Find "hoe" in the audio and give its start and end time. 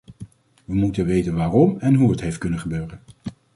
1.95-2.11